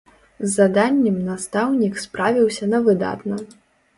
З 0.43 0.47
заданнем 0.53 1.19
настаўнік 1.27 2.01
справіўся 2.05 2.69
на 2.73 2.79
выдатна. 2.87 3.35